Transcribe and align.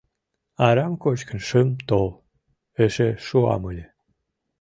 —Арам 0.67 0.93
кочкын 1.03 1.39
шым 1.47 1.69
тол, 1.87 2.09
эше 2.83 3.09
шуам 3.25 3.63
ыле...» 3.71 3.85